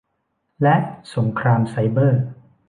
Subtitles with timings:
[0.63, 0.75] และ
[1.15, 2.21] สงครามไซเบอร์